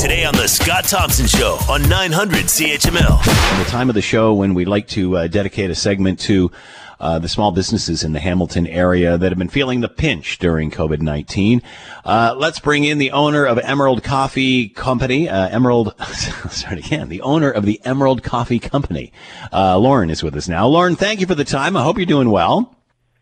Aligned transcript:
Today 0.00 0.24
on 0.24 0.34
The 0.34 0.46
Scott 0.46 0.84
Thompson 0.84 1.26
Show 1.26 1.58
on 1.68 1.86
900 1.86 2.46
CHML. 2.46 3.22
The 3.62 3.70
time 3.70 3.90
of 3.90 3.94
the 3.94 4.00
show 4.00 4.32
when 4.32 4.54
we 4.54 4.64
like 4.64 4.88
to 4.88 5.18
uh, 5.18 5.26
dedicate 5.26 5.68
a 5.68 5.74
segment 5.74 6.18
to 6.20 6.50
uh, 6.98 7.18
the 7.18 7.28
small 7.28 7.52
businesses 7.52 8.02
in 8.02 8.14
the 8.14 8.18
Hamilton 8.18 8.66
area 8.66 9.18
that 9.18 9.30
have 9.30 9.36
been 9.38 9.50
feeling 9.50 9.82
the 9.82 9.90
pinch 9.90 10.38
during 10.38 10.70
COVID 10.70 11.02
19. 11.02 11.60
Uh, 12.02 12.34
let's 12.34 12.58
bring 12.60 12.84
in 12.84 12.96
the 12.96 13.10
owner 13.10 13.44
of 13.44 13.58
Emerald 13.58 14.02
Coffee 14.02 14.70
Company, 14.70 15.28
uh, 15.28 15.50
Emerald, 15.50 15.94
start 16.48 16.78
again, 16.78 17.10
the 17.10 17.20
owner 17.20 17.50
of 17.50 17.66
the 17.66 17.78
Emerald 17.84 18.22
Coffee 18.22 18.58
Company. 18.58 19.12
Uh, 19.52 19.76
Lauren 19.76 20.08
is 20.08 20.22
with 20.22 20.34
us 20.34 20.48
now. 20.48 20.66
Lauren, 20.66 20.96
thank 20.96 21.20
you 21.20 21.26
for 21.26 21.34
the 21.34 21.44
time. 21.44 21.76
I 21.76 21.82
hope 21.82 21.98
you're 21.98 22.06
doing 22.06 22.30
well. 22.30 22.74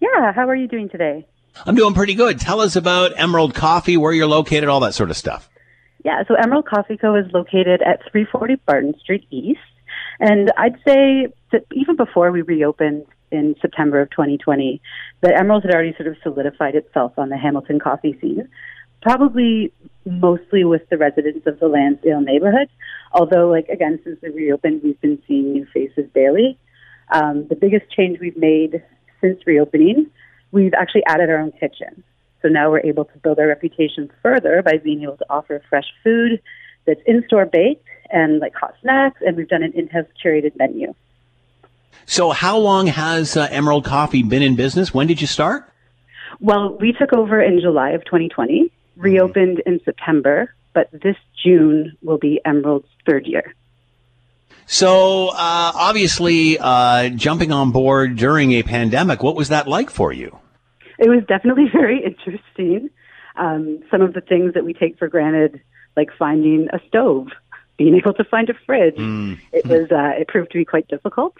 Yeah, 0.00 0.32
how 0.32 0.48
are 0.48 0.56
you 0.56 0.68
doing 0.68 0.88
today? 0.88 1.26
I'm 1.66 1.74
doing 1.74 1.92
pretty 1.92 2.14
good. 2.14 2.40
Tell 2.40 2.62
us 2.62 2.76
about 2.76 3.12
Emerald 3.16 3.54
Coffee, 3.54 3.98
where 3.98 4.14
you're 4.14 4.26
located, 4.26 4.70
all 4.70 4.80
that 4.80 4.94
sort 4.94 5.10
of 5.10 5.18
stuff. 5.18 5.50
Yeah, 6.04 6.22
so 6.26 6.34
Emerald 6.34 6.66
Coffee 6.66 6.96
Co. 6.96 7.14
is 7.14 7.30
located 7.32 7.80
at 7.82 8.00
340 8.10 8.56
Barton 8.66 8.94
Street 9.00 9.26
East. 9.30 9.60
And 10.18 10.52
I'd 10.56 10.76
say 10.86 11.28
that 11.52 11.64
even 11.72 11.96
before 11.96 12.30
we 12.32 12.42
reopened 12.42 13.06
in 13.30 13.54
September 13.60 14.00
of 14.00 14.10
2020, 14.10 14.80
that 15.20 15.38
Emerald 15.38 15.64
had 15.64 15.74
already 15.74 15.94
sort 15.96 16.08
of 16.08 16.16
solidified 16.22 16.74
itself 16.74 17.12
on 17.16 17.28
the 17.28 17.36
Hamilton 17.36 17.78
coffee 17.78 18.18
scene, 18.20 18.48
probably 19.00 19.72
mostly 20.04 20.64
with 20.64 20.82
the 20.90 20.98
residents 20.98 21.46
of 21.46 21.58
the 21.60 21.66
Landsdale 21.66 22.24
neighborhood. 22.24 22.68
Although, 23.12 23.48
like, 23.48 23.68
again, 23.68 24.00
since 24.04 24.20
we 24.22 24.30
reopened, 24.30 24.82
we've 24.82 25.00
been 25.00 25.22
seeing 25.28 25.52
new 25.52 25.66
faces 25.72 26.10
daily. 26.14 26.58
Um, 27.12 27.46
the 27.48 27.56
biggest 27.56 27.90
change 27.90 28.18
we've 28.20 28.36
made 28.36 28.82
since 29.20 29.40
reopening, 29.46 30.10
we've 30.50 30.74
actually 30.74 31.04
added 31.06 31.30
our 31.30 31.38
own 31.38 31.52
kitchen. 31.52 32.02
So 32.42 32.48
now 32.48 32.70
we're 32.70 32.80
able 32.80 33.04
to 33.06 33.18
build 33.18 33.38
our 33.38 33.46
reputation 33.46 34.10
further 34.22 34.62
by 34.62 34.78
being 34.78 35.02
able 35.02 35.16
to 35.16 35.26
offer 35.30 35.62
fresh 35.70 35.86
food 36.02 36.42
that's 36.86 37.00
in-store 37.06 37.46
baked 37.46 37.86
and 38.10 38.40
like 38.40 38.54
hot 38.54 38.74
snacks, 38.82 39.20
and 39.24 39.36
we've 39.36 39.48
done 39.48 39.62
an 39.62 39.72
in-house 39.72 40.06
curated 40.22 40.56
menu. 40.56 40.94
So, 42.04 42.30
how 42.30 42.58
long 42.58 42.88
has 42.88 43.36
uh, 43.36 43.48
Emerald 43.50 43.84
Coffee 43.84 44.22
been 44.22 44.42
in 44.42 44.56
business? 44.56 44.92
When 44.92 45.06
did 45.06 45.20
you 45.20 45.26
start? 45.26 45.72
Well, 46.40 46.76
we 46.78 46.92
took 46.92 47.12
over 47.12 47.40
in 47.40 47.60
July 47.60 47.90
of 47.90 48.04
2020, 48.04 48.70
reopened 48.96 49.62
in 49.64 49.80
September, 49.84 50.52
but 50.74 50.90
this 50.90 51.16
June 51.42 51.96
will 52.02 52.18
be 52.18 52.40
Emerald's 52.44 52.88
third 53.06 53.26
year. 53.26 53.54
So, 54.66 55.28
uh, 55.28 55.72
obviously, 55.74 56.58
uh, 56.58 57.10
jumping 57.10 57.52
on 57.52 57.70
board 57.70 58.16
during 58.16 58.52
a 58.52 58.62
pandemic, 58.62 59.22
what 59.22 59.36
was 59.36 59.48
that 59.48 59.68
like 59.68 59.90
for 59.90 60.12
you? 60.12 60.38
It 61.02 61.08
was 61.08 61.24
definitely 61.26 61.68
very 61.72 62.02
interesting. 62.02 62.88
Um, 63.36 63.82
some 63.90 64.00
of 64.02 64.14
the 64.14 64.20
things 64.20 64.54
that 64.54 64.64
we 64.64 64.72
take 64.72 64.98
for 64.98 65.08
granted, 65.08 65.60
like 65.96 66.10
finding 66.16 66.68
a 66.72 66.80
stove, 66.86 67.28
being 67.76 67.96
able 67.96 68.14
to 68.14 68.24
find 68.24 68.48
a 68.48 68.54
fridge, 68.64 68.96
mm. 68.96 69.38
it 69.52 69.66
was 69.66 69.90
uh, 69.90 70.20
it 70.20 70.28
proved 70.28 70.52
to 70.52 70.58
be 70.58 70.64
quite 70.64 70.86
difficult. 70.88 71.36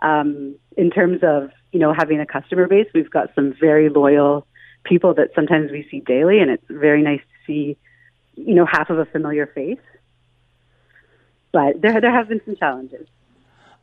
Um, 0.00 0.56
in 0.76 0.90
terms 0.90 1.20
of 1.22 1.50
you 1.72 1.80
know 1.80 1.92
having 1.92 2.20
a 2.20 2.26
customer 2.26 2.68
base, 2.68 2.86
we've 2.94 3.10
got 3.10 3.34
some 3.34 3.54
very 3.58 3.88
loyal 3.88 4.46
people 4.84 5.14
that 5.14 5.30
sometimes 5.34 5.72
we 5.72 5.86
see 5.90 6.00
daily, 6.00 6.38
and 6.38 6.50
it's 6.50 6.64
very 6.68 7.02
nice 7.02 7.20
to 7.20 7.46
see 7.46 7.76
you 8.36 8.54
know 8.54 8.66
half 8.66 8.88
of 8.90 8.98
a 8.98 9.04
familiar 9.06 9.46
face. 9.46 9.78
But 11.50 11.80
there 11.80 12.00
there 12.00 12.12
have 12.12 12.28
been 12.28 12.40
some 12.44 12.56
challenges. 12.56 13.08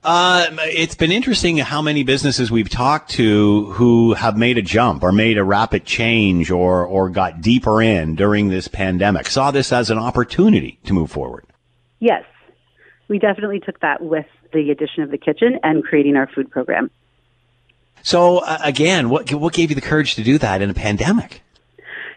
Uh, 0.02 0.48
it's 0.62 0.96
been 0.96 1.12
interesting 1.12 1.58
how 1.58 1.82
many 1.82 2.04
businesses 2.04 2.50
we've 2.50 2.70
talked 2.70 3.12
to 3.12 3.66
who 3.72 4.14
have 4.14 4.38
made 4.38 4.58
a 4.58 4.62
jump 4.62 5.04
or 5.04 5.12
made 5.12 5.38
a 5.38 5.44
rapid 5.44 5.84
change 5.84 6.50
or, 6.50 6.86
or 6.86 7.10
got 7.10 7.42
deeper 7.42 7.82
in 7.82 8.16
during 8.16 8.48
this 8.48 8.70
pandemic. 8.70 9.28
Saw 9.28 9.52
this 9.52 9.74
as 9.74 9.90
an 9.90 9.98
opportunity 9.98 10.80
to 10.86 10.94
move 10.94 11.12
forward. 11.12 11.46
Yes, 12.00 12.24
we 13.10 13.20
definitely 13.20 13.60
took 13.60 13.82
that 13.82 14.02
with 14.02 14.26
the 14.54 14.72
addition 14.72 15.04
of 15.04 15.12
the 15.12 15.18
kitchen 15.18 15.60
and 15.64 15.84
creating 15.84 16.16
our 16.16 16.28
food 16.28 16.50
program. 16.50 16.90
So 18.02 18.38
uh, 18.38 18.60
again, 18.64 19.10
what 19.10 19.34
what 19.34 19.54
gave 19.54 19.70
you 19.70 19.76
the 19.76 19.82
courage 19.82 20.16
to 20.16 20.24
do 20.24 20.38
that 20.38 20.62
in 20.62 20.70
a 20.70 20.74
pandemic? 20.74 21.42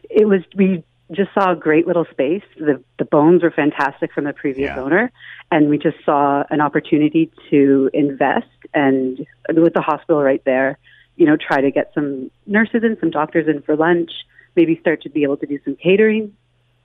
It 0.08 0.28
was 0.28 0.42
we 0.54 0.84
just 1.12 1.32
saw 1.34 1.52
a 1.52 1.56
great 1.56 1.86
little 1.86 2.06
space. 2.10 2.42
The 2.58 2.82
the 2.98 3.04
bones 3.04 3.42
were 3.42 3.50
fantastic 3.50 4.12
from 4.12 4.24
the 4.24 4.32
previous 4.32 4.70
yeah. 4.74 4.80
owner, 4.80 5.12
and 5.50 5.68
we 5.68 5.78
just 5.78 5.96
saw 6.04 6.44
an 6.50 6.60
opportunity 6.60 7.30
to 7.50 7.90
invest 7.92 8.46
and 8.74 9.26
with 9.48 9.74
the 9.74 9.80
hospital 9.80 10.22
right 10.22 10.42
there, 10.44 10.78
you 11.16 11.26
know, 11.26 11.36
try 11.36 11.60
to 11.60 11.70
get 11.70 11.92
some 11.94 12.30
nurses 12.46 12.82
and 12.82 12.96
some 13.00 13.10
doctors 13.10 13.48
in 13.48 13.62
for 13.62 13.76
lunch, 13.76 14.10
maybe 14.56 14.78
start 14.80 15.02
to 15.02 15.10
be 15.10 15.22
able 15.22 15.36
to 15.38 15.46
do 15.46 15.58
some 15.64 15.76
catering 15.76 16.34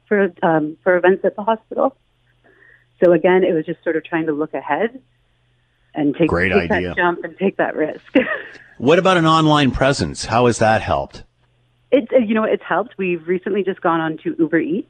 for 0.08 0.32
um, 0.44 0.78
for 0.84 0.98
events 0.98 1.24
at 1.26 1.36
the 1.36 1.44
hospital. 1.44 1.96
So 3.04 3.12
again, 3.12 3.44
it 3.44 3.54
was 3.54 3.66
just 3.66 3.84
sort 3.84 3.96
of 3.96 4.04
trying 4.04 4.26
to 4.26 4.32
look 4.32 4.54
ahead 4.54 5.02
and 5.94 6.16
take, 6.16 6.30
Great 6.30 6.52
take 6.52 6.72
idea. 6.72 6.90
that 6.90 6.98
jump 6.98 7.24
and 7.24 7.38
take 7.38 7.58
that 7.58 7.76
risk. 7.76 8.06
what 8.78 9.00
about 9.00 9.18
an 9.18 9.26
online 9.26 9.72
presence? 9.72 10.26
How 10.26 10.48
has 10.48 10.60
that 10.60 10.82
helped? 10.82 11.24
It, 11.92 12.10
you 12.28 12.34
know, 12.34 12.44
it's 12.44 12.64
helped. 12.64 12.98
We've 12.98 13.28
recently 13.28 13.64
just 13.64 13.82
gone 13.82 14.02
on 14.02 14.18
to 14.24 14.36
Uber 14.38 14.60
Eats, 14.60 14.90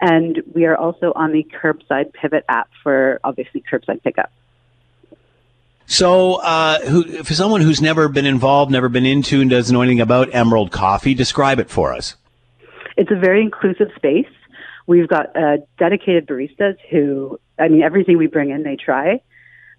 and 0.00 0.42
we 0.54 0.66
are 0.66 0.76
also 0.76 1.12
on 1.14 1.32
the 1.32 1.44
Curbside 1.44 2.12
Pivot 2.12 2.44
app 2.48 2.68
for 2.82 3.20
obviously 3.24 3.62
curbside 3.70 4.02
pickup. 4.02 4.30
So, 5.86 6.34
uh, 6.42 6.80
who, 6.80 7.24
for 7.24 7.32
someone 7.32 7.62
who's 7.62 7.80
never 7.80 8.08
been 8.08 8.26
involved, 8.26 8.70
never 8.70 8.90
been 8.90 9.06
into, 9.06 9.40
and 9.40 9.48
doesn't 9.48 9.72
know 9.72 9.80
anything 9.80 10.02
about 10.02 10.34
Emerald 10.34 10.70
Coffee, 10.70 11.14
describe 11.14 11.58
it 11.58 11.70
for 11.70 11.94
us. 11.94 12.14
It's 12.98 13.10
a 13.10 13.16
very 13.16 13.40
inclusive 13.40 13.88
space. 13.96 14.28
We've 14.86 15.08
got 15.08 15.34
uh, 15.34 15.58
dedicated 15.78 16.26
baristas 16.26 16.76
who, 16.90 17.40
I 17.58 17.68
mean, 17.68 17.82
everything 17.82 18.18
we 18.18 18.26
bring 18.26 18.50
in, 18.50 18.64
they 18.64 18.76
try. 18.76 19.22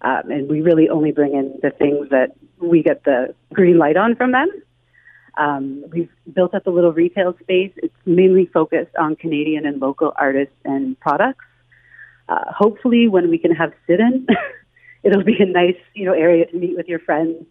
Um, 0.02 0.30
and 0.30 0.48
we 0.48 0.62
really 0.62 0.88
only 0.88 1.12
bring 1.12 1.34
in 1.34 1.60
the 1.62 1.70
things 1.70 2.08
that 2.10 2.32
we 2.58 2.82
get 2.82 3.04
the 3.04 3.34
green 3.52 3.78
light 3.78 3.96
on 3.96 4.16
from 4.16 4.32
them. 4.32 4.48
Um, 5.40 5.84
we've 5.90 6.10
built 6.30 6.54
up 6.54 6.66
a 6.66 6.70
little 6.70 6.92
retail 6.92 7.34
space. 7.40 7.72
It's 7.76 7.94
mainly 8.04 8.44
focused 8.44 8.94
on 8.96 9.16
Canadian 9.16 9.64
and 9.64 9.80
local 9.80 10.12
artists 10.14 10.54
and 10.66 11.00
products. 11.00 11.46
Uh, 12.28 12.44
hopefully, 12.52 13.08
when 13.08 13.30
we 13.30 13.38
can 13.38 13.52
have 13.52 13.72
sit-in, 13.86 14.26
it'll 15.02 15.24
be 15.24 15.38
a 15.40 15.46
nice, 15.46 15.80
you 15.94 16.04
know, 16.04 16.12
area 16.12 16.44
to 16.44 16.56
meet 16.58 16.76
with 16.76 16.88
your 16.88 16.98
friends, 16.98 17.46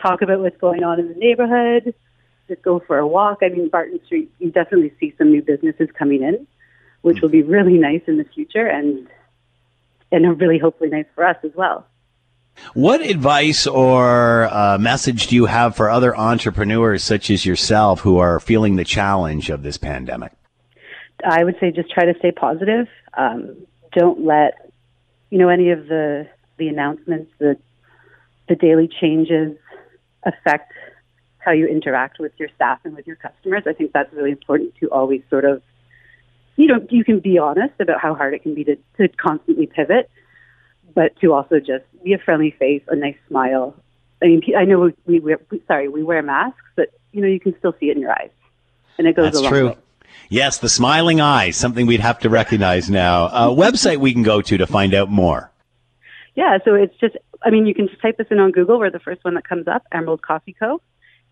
talk 0.00 0.22
about 0.22 0.38
what's 0.38 0.56
going 0.58 0.84
on 0.84 1.00
in 1.00 1.08
the 1.08 1.14
neighborhood, 1.14 1.92
just 2.46 2.62
go 2.62 2.78
for 2.78 2.98
a 2.98 3.06
walk. 3.06 3.38
I 3.42 3.48
mean, 3.48 3.68
Barton 3.68 3.98
Street, 4.06 4.30
you 4.38 4.52
definitely 4.52 4.92
see 5.00 5.12
some 5.18 5.32
new 5.32 5.42
businesses 5.42 5.88
coming 5.98 6.22
in, 6.22 6.46
which 7.02 7.20
will 7.20 7.28
be 7.28 7.42
really 7.42 7.76
nice 7.76 8.02
in 8.06 8.18
the 8.18 8.24
future, 8.24 8.68
and 8.68 9.08
and 10.12 10.40
really 10.40 10.58
hopefully 10.58 10.90
nice 10.90 11.06
for 11.16 11.24
us 11.26 11.36
as 11.42 11.52
well. 11.56 11.86
What 12.74 13.00
advice 13.00 13.66
or 13.66 14.44
uh, 14.44 14.78
message 14.78 15.26
do 15.26 15.34
you 15.34 15.46
have 15.46 15.74
for 15.74 15.90
other 15.90 16.16
entrepreneurs 16.16 17.02
such 17.02 17.28
as 17.28 17.44
yourself 17.44 18.00
who 18.00 18.18
are 18.18 18.38
feeling 18.38 18.76
the 18.76 18.84
challenge 18.84 19.50
of 19.50 19.64
this 19.64 19.76
pandemic? 19.76 20.30
I 21.28 21.42
would 21.42 21.56
say 21.58 21.72
just 21.72 21.90
try 21.90 22.04
to 22.04 22.14
stay 22.20 22.30
positive. 22.30 22.86
Um, 23.18 23.56
don't 23.92 24.24
let 24.24 24.70
you 25.30 25.38
know 25.38 25.48
any 25.48 25.70
of 25.70 25.88
the 25.88 26.28
the 26.58 26.68
announcements, 26.68 27.32
the 27.38 27.56
the 28.48 28.54
daily 28.54 28.88
changes 29.00 29.56
affect 30.22 30.72
how 31.38 31.50
you 31.50 31.66
interact 31.66 32.20
with 32.20 32.32
your 32.38 32.50
staff 32.54 32.78
and 32.84 32.94
with 32.94 33.06
your 33.06 33.16
customers. 33.16 33.64
I 33.66 33.72
think 33.72 33.92
that's 33.92 34.12
really 34.12 34.30
important 34.30 34.76
to 34.76 34.86
always 34.90 35.22
sort 35.28 35.44
of 35.44 35.60
you 36.56 36.68
know 36.68 36.86
you 36.88 37.02
can 37.02 37.18
be 37.18 37.36
honest 37.36 37.74
about 37.80 38.00
how 38.00 38.14
hard 38.14 38.32
it 38.32 38.44
can 38.44 38.54
be 38.54 38.62
to, 38.62 38.76
to 38.98 39.08
constantly 39.08 39.66
pivot 39.66 40.08
but 40.94 41.18
to 41.20 41.32
also 41.32 41.58
just 41.60 41.84
be 42.04 42.12
a 42.12 42.18
friendly 42.18 42.50
face, 42.58 42.82
a 42.88 42.96
nice 42.96 43.16
smile. 43.28 43.74
I 44.22 44.26
mean, 44.26 44.42
I 44.56 44.64
know 44.64 44.80
we, 44.80 44.94
we 45.06 45.20
wear, 45.20 45.40
sorry, 45.66 45.88
we 45.88 46.02
wear 46.02 46.22
masks, 46.22 46.60
but 46.76 46.92
you 47.12 47.20
know, 47.20 47.28
you 47.28 47.40
can 47.40 47.56
still 47.58 47.74
see 47.80 47.90
it 47.90 47.96
in 47.96 48.02
your 48.02 48.12
eyes, 48.12 48.30
and 48.98 49.06
it 49.06 49.16
goes. 49.16 49.32
That's 49.32 49.46
true. 49.46 49.68
Way. 49.68 49.76
Yes, 50.28 50.58
the 50.58 50.68
smiling 50.68 51.20
eyes, 51.20 51.56
something 51.56 51.86
we'd 51.86 52.00
have 52.00 52.20
to 52.20 52.30
recognize 52.30 52.88
now. 52.88 53.26
A 53.26 53.48
website 53.54 53.96
we 53.98 54.12
can 54.12 54.22
go 54.22 54.40
to 54.42 54.58
to 54.58 54.66
find 54.66 54.94
out 54.94 55.10
more. 55.10 55.50
Yeah, 56.36 56.58
so 56.64 56.74
it's 56.74 56.96
just, 56.98 57.16
I 57.42 57.50
mean, 57.50 57.66
you 57.66 57.74
can 57.74 57.88
just 57.88 58.00
type 58.00 58.16
this 58.16 58.28
in 58.30 58.38
on 58.38 58.52
Google. 58.52 58.78
We're 58.78 58.90
the 58.90 59.00
first 59.00 59.24
one 59.24 59.34
that 59.34 59.48
comes 59.48 59.66
up, 59.66 59.82
Emerald 59.90 60.22
Coffee 60.22 60.54
Co. 60.58 60.80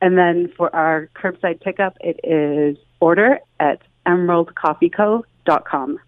And 0.01 0.19
then 0.19 0.53
for 0.57 0.75
our 0.75 1.09
curbside 1.15 1.61
pickup, 1.61 1.97
it 2.01 2.19
is 2.25 2.77
order 3.01 3.39
at 3.61 3.81
emeraldcoffeeco.com. 4.07 5.99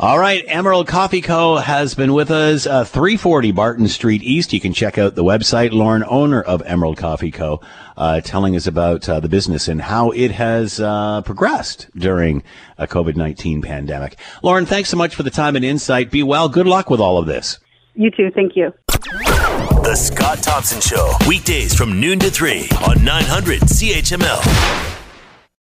All 0.00 0.16
right, 0.16 0.44
Emerald 0.46 0.86
Coffee 0.86 1.20
Co. 1.20 1.56
has 1.56 1.96
been 1.96 2.12
with 2.12 2.30
us, 2.30 2.68
uh, 2.68 2.84
340 2.84 3.50
Barton 3.50 3.88
Street 3.88 4.22
East. 4.22 4.52
You 4.52 4.60
can 4.60 4.72
check 4.72 4.96
out 4.96 5.16
the 5.16 5.24
website. 5.24 5.72
Lauren, 5.72 6.04
owner 6.06 6.40
of 6.40 6.62
Emerald 6.64 6.96
Coffee 6.96 7.32
Co., 7.32 7.60
uh, 7.96 8.20
telling 8.20 8.54
us 8.54 8.68
about 8.68 9.08
uh, 9.08 9.18
the 9.18 9.28
business 9.28 9.66
and 9.66 9.82
how 9.82 10.12
it 10.12 10.30
has 10.30 10.78
uh, 10.78 11.22
progressed 11.22 11.88
during 11.96 12.44
a 12.78 12.86
COVID 12.86 13.16
19 13.16 13.60
pandemic. 13.60 14.16
Lauren, 14.40 14.66
thanks 14.66 14.88
so 14.88 14.96
much 14.96 15.16
for 15.16 15.24
the 15.24 15.30
time 15.30 15.56
and 15.56 15.64
insight. 15.64 16.12
Be 16.12 16.22
well. 16.22 16.48
Good 16.48 16.68
luck 16.68 16.90
with 16.90 17.00
all 17.00 17.18
of 17.18 17.26
this. 17.26 17.58
You 17.96 18.12
too. 18.12 18.30
Thank 18.32 18.54
you. 18.54 18.72
The 18.86 19.96
Scott 19.96 20.44
Thompson 20.44 20.80
Show, 20.80 21.12
weekdays 21.26 21.74
from 21.74 22.00
noon 22.00 22.20
to 22.20 22.30
3 22.30 22.68
on 22.86 23.04
900 23.04 23.62
CHML. 23.62 24.97